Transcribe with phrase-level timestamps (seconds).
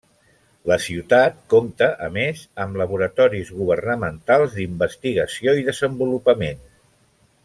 [0.69, 6.65] La ciutat compte, a més, amb laboratoris governamentals d'investigació i desenvolupament.